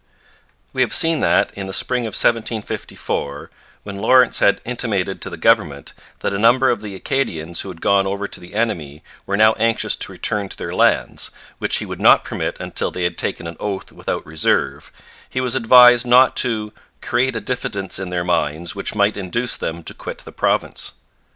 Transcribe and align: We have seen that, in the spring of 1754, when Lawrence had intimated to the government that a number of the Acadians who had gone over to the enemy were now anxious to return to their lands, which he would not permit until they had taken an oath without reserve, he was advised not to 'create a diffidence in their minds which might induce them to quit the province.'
We 0.73 0.81
have 0.81 0.95
seen 0.95 1.19
that, 1.19 1.51
in 1.53 1.67
the 1.67 1.71
spring 1.73 2.07
of 2.07 2.15
1754, 2.15 3.51
when 3.83 3.97
Lawrence 3.99 4.39
had 4.39 4.59
intimated 4.65 5.21
to 5.21 5.29
the 5.29 5.37
government 5.37 5.93
that 6.21 6.33
a 6.33 6.39
number 6.39 6.71
of 6.71 6.81
the 6.81 6.95
Acadians 6.95 7.61
who 7.61 7.69
had 7.69 7.81
gone 7.81 8.07
over 8.07 8.27
to 8.27 8.39
the 8.39 8.55
enemy 8.55 9.03
were 9.27 9.37
now 9.37 9.53
anxious 9.59 9.95
to 9.97 10.11
return 10.11 10.49
to 10.49 10.57
their 10.57 10.73
lands, 10.73 11.29
which 11.59 11.75
he 11.77 11.85
would 11.85 12.01
not 12.01 12.23
permit 12.25 12.57
until 12.59 12.89
they 12.89 13.03
had 13.03 13.15
taken 13.15 13.45
an 13.45 13.57
oath 13.59 13.91
without 13.91 14.25
reserve, 14.25 14.91
he 15.29 15.39
was 15.39 15.53
advised 15.55 16.07
not 16.07 16.35
to 16.37 16.73
'create 17.01 17.35
a 17.35 17.39
diffidence 17.39 17.99
in 17.99 18.09
their 18.09 18.23
minds 18.23 18.73
which 18.73 18.95
might 18.95 19.17
induce 19.17 19.55
them 19.55 19.83
to 19.83 19.93
quit 19.93 20.17
the 20.25 20.31
province.' 20.31 20.93